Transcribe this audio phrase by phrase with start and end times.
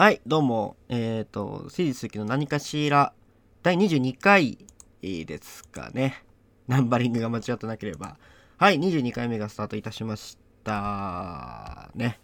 [0.00, 0.76] はい、どうも。
[0.88, 3.12] えっ、と、私立続きの何かしら、
[3.62, 4.56] 第22回
[5.02, 6.24] ですかね。
[6.68, 8.16] ナンバリングが間違ってなければ。
[8.56, 11.90] はい、22回目がスタートいたしました。
[11.94, 12.18] ね。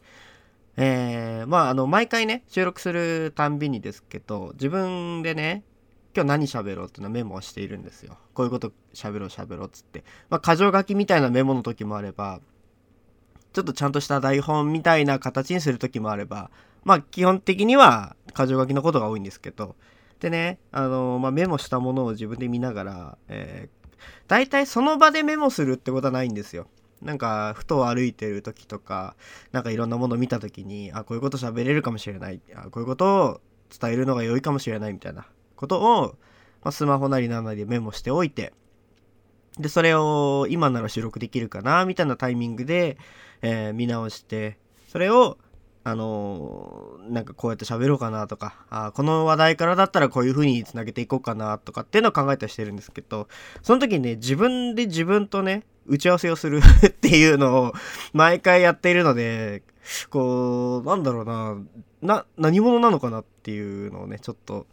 [0.78, 5.62] えー、まあ、あの、毎回ね、収録するたんびにですけど、自分でね、
[6.14, 8.16] 今日何喋ろうっていうのはメモをしているんですよ。
[8.32, 10.02] こういうこと喋ろう喋ろうっつって。
[10.30, 12.40] まあ、箇条書きみたいなメモの時もあれば、
[13.52, 16.50] ちょっとちゃんとした台本みたいな形にする時もあれば、
[16.86, 19.74] まあ基本的には箇条書きのことが多いんですけど、
[20.20, 23.90] でね、あのまあ、メモしたものを自分で見ながら、えー、
[24.28, 26.68] 大体その場でメモするってことはないんですよ。
[27.02, 29.16] なんか、ふと歩いてる時とか、
[29.52, 32.40] なんかいろんなものを見た時に、あ、こういうこと喋れるかもしれない。
[32.54, 33.40] あ、こういうことを
[33.78, 35.26] 伝えるのが良いかもしれないみたいな
[35.56, 36.16] ことを、
[36.62, 38.54] まあ、スマホなりなんなりでメモしておいて、
[39.58, 42.96] で、それを今なら収録できるかな、みたいなタイミングで、
[43.42, 44.56] えー見直して、
[44.88, 45.36] それを、
[45.88, 53.28] あのなんかこうやって喋ろうかなとか、あこの話題からだったらこういう風につなげていこうかなとかっていうのを考えたりしてるんですけど、
[53.62, 57.72] その時にね、自分で自分とね、打ち合わせをする っていうのを
[58.12, 59.62] 毎回やっているので、
[60.10, 61.56] こう、なんだろうな、
[62.02, 64.66] な、何者なのかなっていうのをね、ちょっと、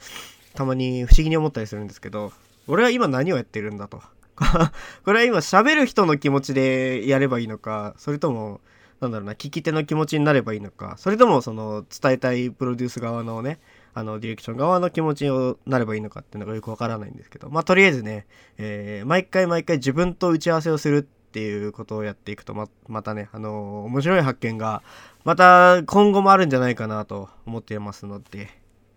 [0.55, 2.33] たまに不思議に思ったりするんですけど、
[2.65, 4.01] 俺は今何をやってるんだと。
[5.05, 8.61] これは今喋る人の気持ちでやればいいのか、それとも、
[9.03, 13.59] なんだろうな、聞き手の気持ちになればいいのか、それともその伝えたいプロデュース側のね、
[13.93, 18.25] あのディレクション側の気持ちになればいいのかっていうのがよくわからないんですけど、まあとりあえずね、
[18.57, 24.81] えー毎回毎回自分と打ち合わせをするっていうことをやっていくとままたね、あのー面白い発見が
[25.23, 28.49] また今後もあるんじゃないかなと思っていますので、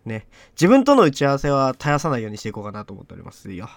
[0.05, 3.69] ね、自分との打ち合わせは絶やさないようにしていこうかなと思っておりますよ。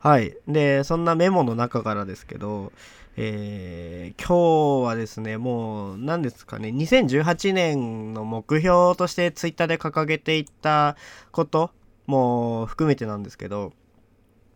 [0.00, 0.36] はい。
[0.46, 2.72] で、そんなメモの中からですけど、
[3.20, 10.96] えー今日はですね、もう、何ですかね、2018年の目標としてツイッターで掲げていった
[11.32, 11.70] こと
[12.06, 13.72] も含めてなんですけど、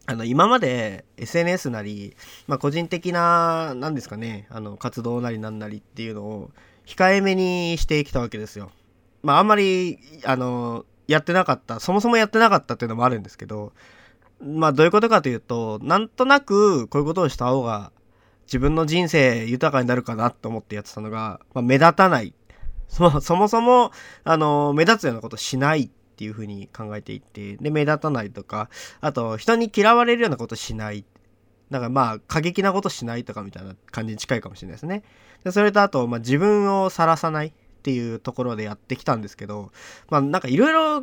[0.06, 6.50] あの、今まで SNS なり、まあ、個人的な、何ですかね、あの、活動なりなんなりっていうのを、
[6.86, 8.70] 控えめにしてきたわけですよ。
[9.22, 13.72] まあ、あんまり、あの、やってなかった、そもそもやってなかったっていうのもあるんですけど、
[14.40, 17.92] まあどういうことかというと、なんとなくこういうことをした方が
[18.46, 22.34] 自分の人生豊かになるかなと思ってやってたのが、まあ、目立たない。
[22.88, 23.90] そそもそも、
[24.24, 28.68] あの、目立つようなことしないっていうふうに考えていて、で、目立たないとか、
[29.00, 31.04] あと、人に嫌われるようなことしない。
[31.70, 35.04] だからまあ、過激なことしないとかみたいな感じに近いかもしれないですね。
[35.42, 39.72] で、それとあと、まあ自分を晒さないっていうところでやってきたんですけど、
[40.10, 41.00] まあなんかいろいろ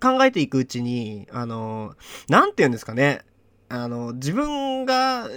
[0.00, 1.94] 考えていくうちに、あの、
[2.28, 3.22] なんて言うんですかね。
[3.68, 5.28] あの、自分が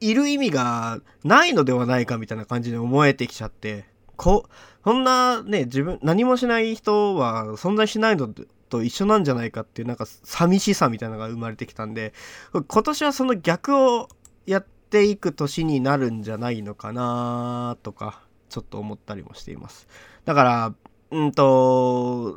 [0.00, 3.84] いる意味がないのではないかみたいな感じで思えてきちゃって、
[4.16, 4.48] こ、
[4.84, 8.28] そんなね、自分、何もしない人は存在しないの
[8.68, 12.12] と一緒なんじゃないかっていうなんか寂しさみたいなのが生まれてきたんで、
[12.52, 14.08] 今年はその逆を
[14.46, 19.88] やっていく年になるんじゃないのかなとか、ちょっと思ったりもしています。
[20.24, 20.74] だから、
[21.10, 22.36] うんと、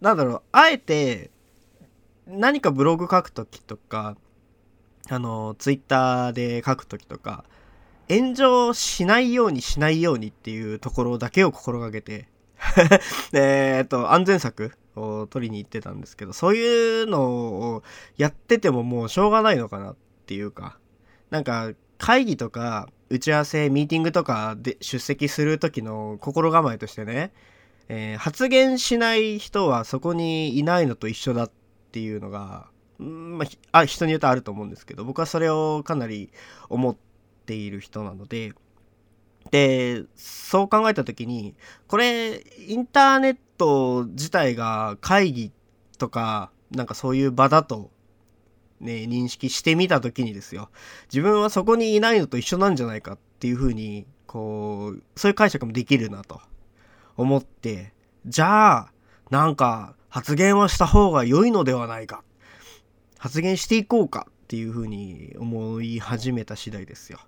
[0.00, 1.30] なんだろう、あえて、
[2.26, 4.16] 何かブログ書くときとか、
[5.08, 7.44] あの、ツイッターで書くときとか、
[8.08, 12.28] 炎上しないようにしないようにっていうところだけを心がけて、
[13.32, 17.82] えっと、安全策を取りに行ってたんですけど、そういうのを
[18.16, 19.96] やっててももうしょうがないのかなっ
[20.26, 20.78] ていうか、
[21.30, 27.32] なんか会議とか打ち合わせ、ミーティングとかで出席する時の心構えとしてね、
[27.88, 31.50] えー発言しない人はそこにいないのと一緒だっ
[31.92, 32.71] ていうのが、
[33.02, 36.30] まああ、人によってあると思うんですけど、僕はそれをかなり
[36.68, 36.96] 思っ
[37.46, 38.52] ている人なので、
[39.50, 41.54] で、そう考えた時に、
[41.88, 45.52] これ、インターネット自体が会議
[45.98, 47.90] とか、なんかそういう場だと、
[48.80, 50.70] ね、認識してみた時にですよ、
[51.12, 56.40] 自分はそこにいないのと一緒なんじゃないかっていうふうに、こう、そういう解釈もできるなと
[57.16, 57.92] 思って、
[58.26, 58.92] じゃあ、
[59.30, 62.22] なんか発言はした方が良いのではないか。
[63.22, 67.20] 発言していこうかっていうふうに思い始めた次第ですよ。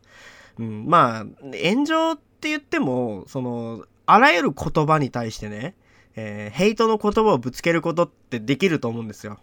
[0.58, 1.26] うん、まあ、
[1.62, 5.76] 炎上って言っても、その、あらゆる言葉に対してね、
[6.16, 9.38] えーヘイトの言葉をぶつけることってできると思うんですよ。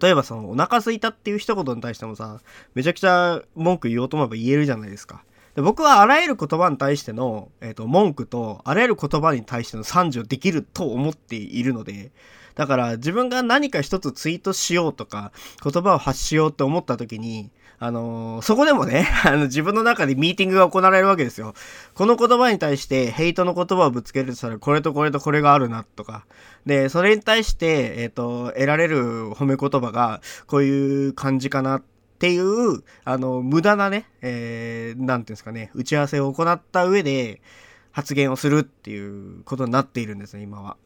[0.00, 2.40] 例えばその、お腹空いたっていう一言に対してもさ、
[2.74, 5.24] めちゃくちゃ文句言おうと思えば言えるじゃないですか。
[5.56, 12.12] で僕はあらゆる言葉に対しての、えーと、文句とあらゆる言葉に対しての賛辞をできると思っているので
[12.54, 21.54] だから自分が何か一つツイートしようとか言葉を発しようって思った時にあのー、そこでもね、 あの、自分の中でミーティングが行われるわけですよ。
[21.94, 26.24] この言葉に対して、ヘイトの言葉をぶつけるとしたら、これとこれとこれがあるな、とか。
[26.64, 31.82] で、それに対して、えっ、ー、と、得られる褒め言葉が、こういう感じかな、っ
[32.18, 37.42] ていう、あの、無駄なね、えー、なんていうんですかね、打ち合わせを行った上で、
[37.90, 40.76] 発言をするっていうことになっているんですね、今は。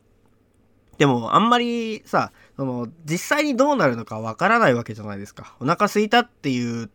[0.98, 5.56] でも、あんまりさ、その、実際にどうなるのかわからないわけじゃないですか。
[5.60, 6.90] お腹空いたっていう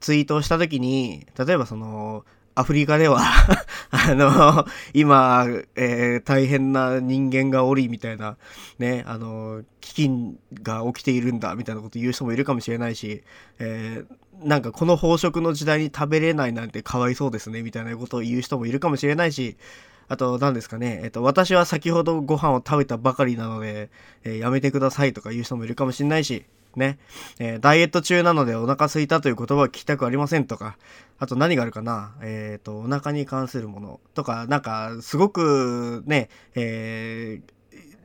[0.00, 2.24] ツイートをした時に、例えばその、
[2.58, 3.20] アフリカでは
[3.90, 8.38] あの、今、えー、大変な人間がおり、みたいな、
[8.78, 13.22] ね、あの、飢饉が起きているんだ、みたいなこと言う人もいるかもしれないし、
[13.58, 19.58] えー、なんかこの飽食の時代に食べれないなんてかわいそうですね、みたいなことを言う人もいるかもしれないし、
[20.08, 21.00] あと、何ですかね。
[21.02, 23.88] えっと、私は先ほどご飯を食べたばかりなので、
[24.24, 26.44] えー、やめてくださいとか言う人もいるかもしれないし、
[26.76, 26.98] ね。
[27.38, 30.76] えー、ダイエット中なのでお腹空いたという言葉は聞きたくありませんとか、
[31.18, 37.40] あと何があるかなえっ、ー、と、お腹に関するものとか、なんか、すごくね、え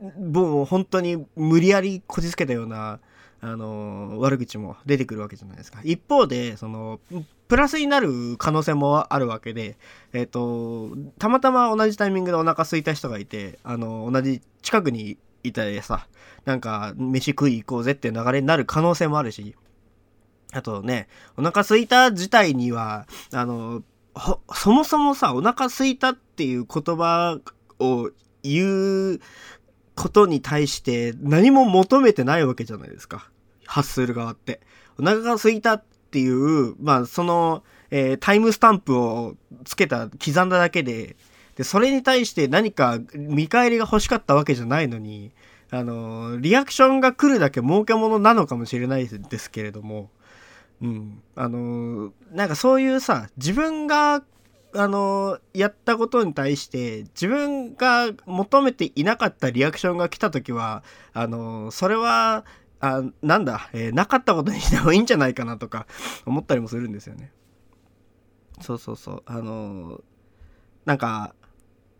[0.02, 2.98] ー、もう本当に無理やりこじつけたような、
[3.44, 5.80] あの悪口も出てくるわけじゃないですか。
[5.82, 7.00] 一方で、その、
[7.48, 9.76] プラスになる可能性もあるわけで、
[10.12, 16.06] えっ、ー、と、たまたま同じタイミングでお腹空いた人がいて、あの、同じ近くにいたりさ、
[16.44, 19.56] なんか、飯食い行こうぜっていう流れになる可能性もあるし、
[20.52, 23.82] あとね、お腹空いた自体には、あの、
[24.54, 27.40] そもそもさ、お腹空いたっていう言葉
[27.80, 28.10] を
[28.44, 29.20] 言う
[29.96, 33.31] ことに対して何も求めてないわけじゃないですか。
[33.72, 34.60] 発する側って。
[34.98, 39.34] お腹が空いたっていう、まあ、その、えー、タイムスタンプを
[39.64, 41.16] つけた、刻んだだけで、
[41.56, 45.32] で、それに対して何か見返りが欲しかったわけじゃないのに、
[45.70, 50.10] あの、リアクションが来るだけ儲けものなのかもしれないですけれども、
[50.82, 51.22] うん。
[51.34, 54.22] あの、なんかそういうさ、自分が
[54.74, 60.82] あのやったことに対して自分が求めていなかったリアクションが来た時は
[61.12, 62.44] あのそれは
[62.82, 65.86] あなんだ、えー、なかったことにしてもいいんじゃないかなとか
[66.26, 67.32] 思ったりもするんですよね。
[68.60, 70.02] そうそうそうあの
[70.84, 71.34] なんか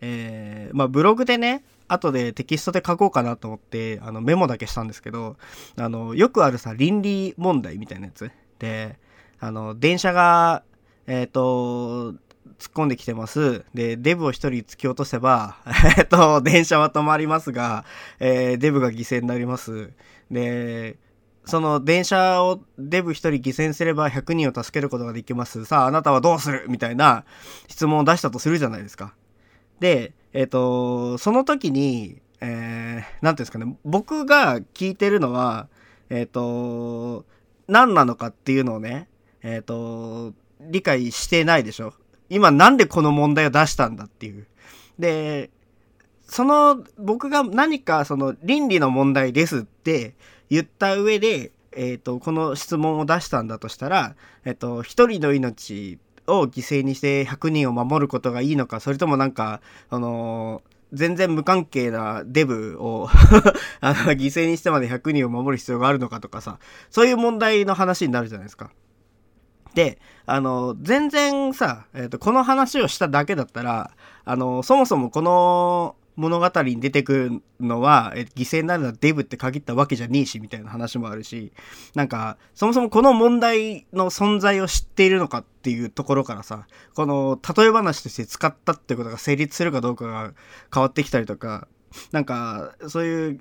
[0.01, 5.37] えー、まあブログでね後でテキストで書こうかなと思ってあのメモだけしたんですけど
[5.77, 8.99] あのよくあるさ倫理問題みたいなやつで
[9.39, 10.65] あの電車が
[11.07, 12.15] えっ、ー、と
[12.59, 13.65] 突っ込んできてます。
[13.75, 15.57] で、デブを1人突き落とせば、
[15.99, 17.85] えっと、電車は止まりますが、
[18.21, 19.91] えー、デブが犠牲になります。
[20.33, 20.97] で、
[21.45, 25.65] その電車をデブ1人犠牲すれば100人を助けることができます。
[25.65, 26.67] さあ、あなたはどうする？
[26.69, 27.25] みたいな
[27.69, 29.15] 質問を出したとするじゃないですか。
[29.79, 35.69] で、えっ、ー、と、その時に、えー、ていうんですかね、僕が聞いてるのは、
[36.11, 37.25] えっ、ー、と、
[37.69, 39.09] 何なのかっていうのをね、
[39.43, 41.95] えっ、ー、と、理解してないでしょ。
[42.31, 44.47] 今なんでこの問題を出したんだっていう。
[44.99, 45.51] で、
[46.33, 50.15] その僕が何かその倫理の問題ですって
[50.49, 60.63] 言った上で、え、ー、と、この質問を出したんだとしたら、え、ー、と、一人の命を犠牲にして100人を守ることがいいのか、それともなんか、あの
[60.95, 63.09] 全然無関係なデブを
[63.81, 66.59] あの犠牲にしてまで100人を守る必要があるのかとかさ、
[66.89, 68.71] そういう問題の話になるじゃないですか。
[69.75, 73.91] で、あの、全然さ、えーと、この話をしただけだったら、
[74.25, 81.53] あの、そもそもこの物語に出てくるのは、え犠牲になるのはデブって限ったわけじゃねえし、みたいな話もあるし、
[81.95, 90.35] なんか、そもそもこの問題の存在を知っているのかっていうところからさ、この例え話として使ったってことが成立するかどうかが
[90.73, 91.69] 変わってきたりとか、
[92.11, 93.41] なんか、そういう、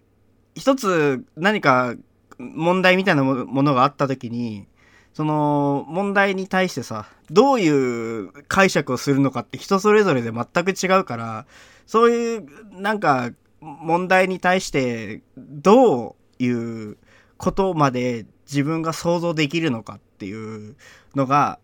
[0.56, 1.96] 一つ何か
[2.38, 4.68] 問題みたいなものがあった時に、
[5.14, 11.46] その問題に対してさどういう解釈をするのかって人それぞれで全く違うから
[11.86, 16.50] そういうなんか問題に対してどうい
[16.92, 16.98] う
[17.38, 20.76] ことまで自分が想像できるのかっていう
[21.16, 21.60] のが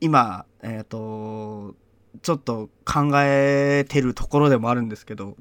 [0.00, 1.74] 今えっ、ー、と
[2.22, 5.36] ちょっと考えてるところでもあるんですけど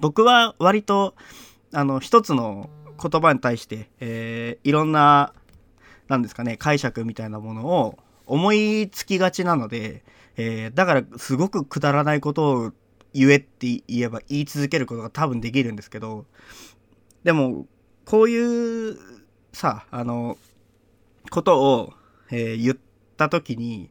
[0.00, 1.14] 僕は割と
[1.72, 2.68] あの一つの
[3.00, 5.32] 言葉に対して、えー、いろんな
[6.08, 10.02] なんですかね解釈みたいなものを思いつきがちなので、
[10.36, 12.72] えー、だからすごくくだらないことを
[13.14, 16.26] 言えって言えば言い続けることが多分できるんですけど
[17.24, 17.66] でも
[18.04, 18.98] こういう
[19.52, 20.36] さあの
[21.30, 21.92] ことを、
[22.30, 22.76] えー、言っ
[23.16, 23.90] た時に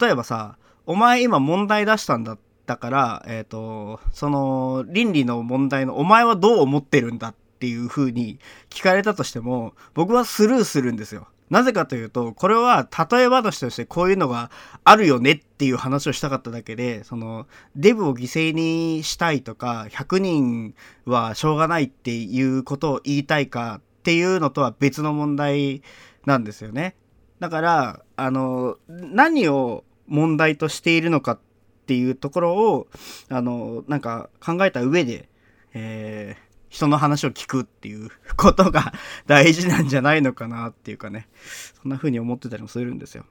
[0.00, 0.56] 例えばさ
[0.86, 11.28] お前今問題出したんだったから、えっ、ー、と、その倫理の問題のお前はどう思ってるんだっていう風に聞かれたとしても、僕はスルーするんですよ。
[11.54, 14.50] なぜかというと、これは例え話としてこういうのが
[14.82, 17.46] あるよねっていう話をしたかっただけで、その、
[17.76, 25.82] デブを犠牲にしたいとか、100人はしょうがないっていうことを言いたいかっていうのとは別の問題
[26.26, 26.96] なんですよね。
[27.38, 31.38] だから、あの、何を問題としているのかっ
[31.86, 32.88] ていうところを、
[33.28, 35.28] あの、なんか考えた上で、
[35.72, 36.43] えー、
[36.74, 38.92] 人の話を聞くっていうことが
[39.28, 41.28] 大事なんじゃないのかなっていうかね、
[41.80, 43.24] そんな風に思ってたりもするんですよ。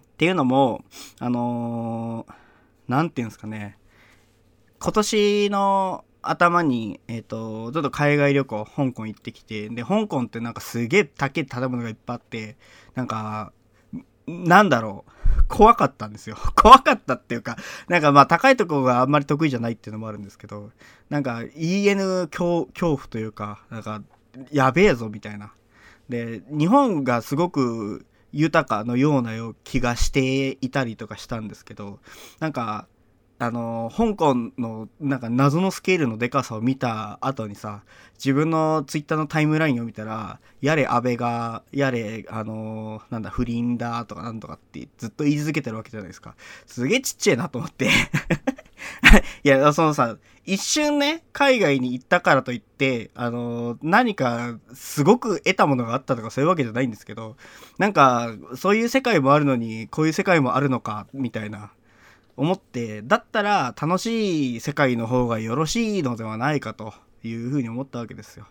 [0.00, 0.82] っていうのも、
[1.18, 2.26] あの
[2.88, 3.76] 何、て言うんですかね、
[4.78, 12.56] 今年の頭に、えっ、ー、と、ちょっと海外旅行、香港行ってきて、で、香港ってなんかすげえ高い建物がいっぱいあって、
[12.94, 13.52] なんか、
[14.30, 15.10] なんだろう。
[15.48, 16.36] 怖かったんですよ。
[16.54, 17.56] 怖かったっていうか、
[17.88, 20.70] なんかまあ高いとこがあんまり得意じゃないっていうのもあるんですけど、
[21.08, 24.02] なんか EN 恐怖というか、なんか
[24.52, 25.52] やべえぞみたいな。
[26.08, 29.32] で、日本がすごく豊かのような
[29.64, 31.98] 気がしていたりとかしたんですけど、
[32.38, 32.86] なんか
[33.42, 37.84] あの香港のなんか謎のスケールのでかさを見た後にさ
[38.18, 46.34] 自分のツイッターのタイムラインを見たらやれ安倍がやれあのなんだ不倫だとかなんとかってずっと言い続けてるわけじゃないですか。
[46.66, 47.88] すげえちっちゃいなと思って。
[49.42, 57.36] いやそのさ一瞬ね海外に行ったからといってあの何かすごく得たものがあったとかそういうわけじゃないんですけど
[57.78, 61.70] なんかそういう世界もあるのにこういう世界もあるのかみたいな。
[62.40, 68.46] 思ってだったら楽しい世界の方がよろしいのではないかというふうに思ったわけですよ。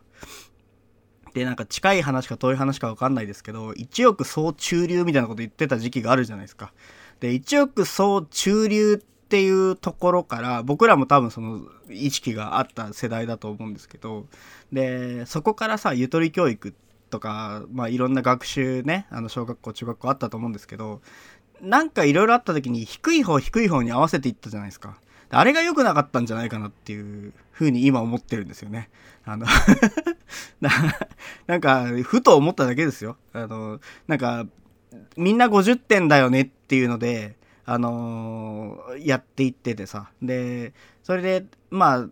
[1.34, 6.72] でなんか近い話か遠い話か分かんないですけど一億総中流みたいなこと言ってた時期があるじゃないですか。
[7.20, 14.28] で一億総中流っていうところから僕らも多分その意識があった世代だと思うんですけど
[14.72, 16.76] でそこからさゆとり教育
[17.10, 21.02] とか、まあ、いろんな学習ねあの小学校中学校あったと思うんですけど
[21.62, 24.98] なんかいろいろあった時に低い方低い方に合わせていったじゃないですか。
[25.32, 28.90] あれが良くなかったんじゃないかなっていうふうに今思ってるんですよね。
[29.26, 29.46] あの
[31.48, 33.18] なんか、ふと思っただけですよ。
[33.34, 34.48] あの、なんか、
[35.18, 37.36] みんな50点だよねっていうので、
[37.66, 40.10] あのー、やっていっててさ。
[40.22, 40.74] で、
[41.04, 42.08] それで、まあ、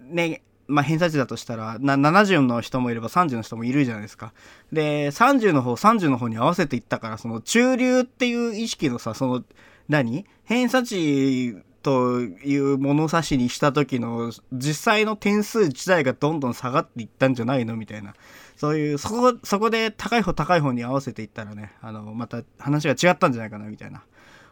[0.00, 4.32] ね、まあ、偏差値だとしたらな70の人もいれば30の人もいるじゃないですか。
[4.72, 9.44] で30の方30の方に合わせていったからその中流っていう意識のさその
[9.88, 10.24] 何？
[10.44, 17.76] 偏差値という物差しにした時の実際の点数自体がどんどん下がっていったんじゃないの？
[17.76, 18.14] みたいな
[18.56, 24.02] そういうそこそこで高い方高い方に合わせていったらねあのまた話が違ったんじゃないかなみたいな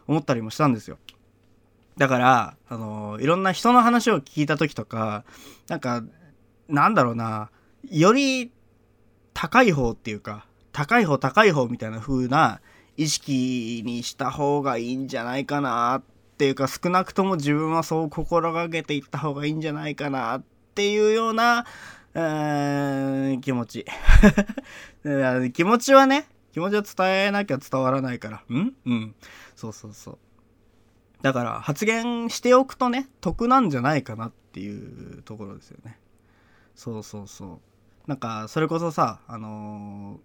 [0.07, 0.97] 思ったりもしたんですよ。
[1.97, 5.23] だから、あのいろんな人の話を聞いた時とか、
[5.67, 6.03] なんか、
[6.67, 7.49] なんだろうな、
[7.89, 8.51] より
[9.33, 12.61] 高い方っていうか、高い方高い方みたいな風な
[12.97, 16.03] 意識にした方がいいんじゃないかなっ
[16.37, 20.43] ていうか、少なくとも自分はそう心がけていった方がいいんじゃないかなっ
[20.75, 21.65] ていうような、
[22.13, 23.85] えー、気持ち。
[25.53, 28.37] 気持ちはね、気持ちは伝えなきゃ伝わらないから。
[28.49, 28.73] ん？
[28.85, 29.15] うん。
[29.55, 30.17] そうそうそう。
[31.21, 35.97] だから発言しておくとね得なんじゃないかなっていうところですよね。
[36.75, 37.59] そうそうそう。
[38.07, 40.19] なんかそれこそさあのー、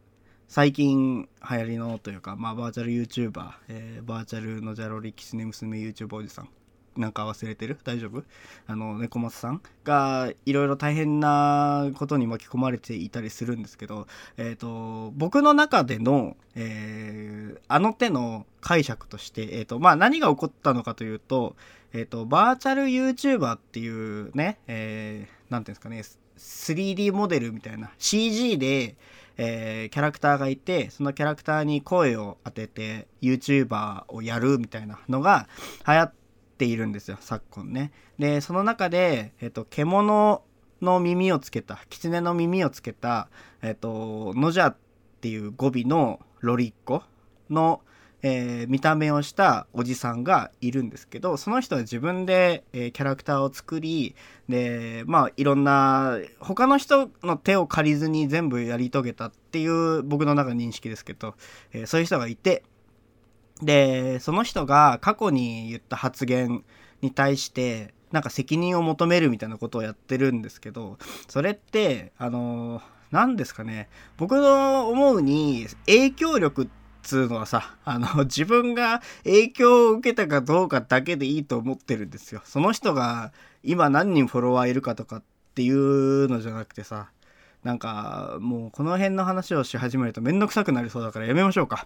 [0.48, 6.48] 最近流行りのというかまあバーチャル YouTuber、えー、バーチャルのジャロリキスネ娘 YouTube おじさん。
[6.96, 7.78] なんか忘れてる？
[7.84, 8.24] 大丈夫？
[8.66, 21.54] あの猫松さんがいろいろ大変なことに巻き込まれていたりするんですけど、えーと、僕の中での、えー、あの手の解釈として、えーとまあ、何が起こったのかというと,、
[21.92, 26.02] えーと、バーチャル YouTuber っていうね何、えー、ていうんですかね
[26.38, 28.96] 3D モデルみたいな CG で、
[29.38, 35.48] えー、キャラクターがいてそのキャラクターに声を当てて YouTuber をやるみたいなのが
[35.86, 36.25] 流行って
[36.56, 37.92] ているんですよ昨今ね。
[38.18, 40.42] でその中で、えっと、獣
[40.82, 43.28] の耳をつけた狐の耳をつけた、
[43.62, 44.76] えっと、ノジャっ
[45.20, 47.02] ていう語尾のロリッコ
[47.50, 47.80] の、
[48.22, 54.14] えー、見た目をしたおじさんがいるんですけどその人は自分で、えー、キャラクターを作り
[54.48, 61.34] でまあいろんな他の人の手を借りずに全部やり遂げたっていう僕の中の認識ですけど、
[61.72, 62.62] えー、そういう人がいて
[63.62, 66.64] でその人が過去に言った発言
[67.00, 70.98] に対してなんか責任を求めるみたいなことをやってるんですけど
[71.28, 82.42] それってあの何ですかね僕の思うに影響力ってつうのはさ、あの、自分が影響を受けたかどうかだけでいいと思ってるんですよ。
[82.44, 83.32] その人が
[83.62, 85.22] 今何人フォロワーいるかとかっ
[85.54, 87.10] ていうのじゃなくてさ、
[87.66, 91.84] なんか、もうこの辺の話をし始めるとめんどくさくなりそうだからやめましょうか。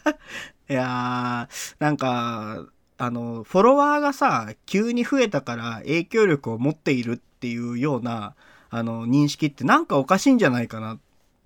[0.68, 2.66] いやー、なんか、
[2.98, 8.34] あの、フォロワーがさ、急に増えたから影響力を持っているっていうような、
[8.68, 10.98] あの、認識ってなんかおかしいんじゃないかなっ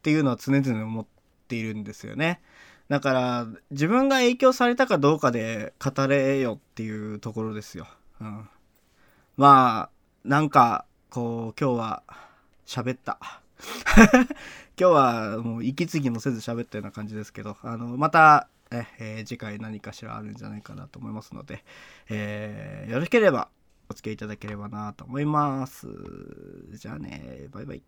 [0.02, 1.06] ていうのは常々思っ
[1.46, 2.40] ているんですよね。
[2.88, 7.86] だから自分が影響されたかどうかで語れよっていうところですよ。
[8.20, 8.48] うん、
[9.36, 9.90] ま
[10.24, 12.02] あなんかこう今日は
[12.66, 13.40] 喋った。
[14.78, 21.64] 今日はもう息継ぎもせず喋ったような感じですけどあのまたえー、次回何かしらあるんじゃないかなと思いますので、
[22.08, 23.48] えー、よろしければ
[23.88, 25.88] お付き合いいただければなと思います。
[26.74, 27.82] じゃあね、バイバイ。